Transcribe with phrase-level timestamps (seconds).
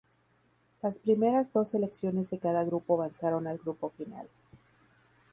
[0.81, 4.27] Las primeras dos selecciones de cada grupo avanzaron al grupo final.